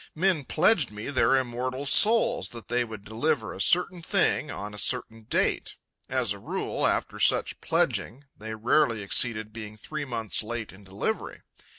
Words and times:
Men 0.15 0.45
pledged 0.45 0.89
me 0.89 1.09
their 1.11 1.35
immortal 1.35 1.85
souls 1.85 2.49
that 2.49 2.69
they 2.69 2.83
would 2.83 3.03
deliver 3.03 3.53
a 3.53 3.61
certain 3.61 4.01
thing 4.01 4.49
on 4.49 4.73
a 4.73 4.79
certain 4.79 5.25
date; 5.29 5.75
as 6.09 6.33
a 6.33 6.39
rule, 6.39 6.87
after 6.87 7.19
such 7.19 7.61
pledging, 7.61 8.23
they 8.35 8.55
rarely 8.55 9.03
exceeded 9.03 9.53
being 9.53 9.77
three 9.77 10.05
months 10.05 10.41
late 10.41 10.73
in 10.73 10.83
delivery. 10.83 11.41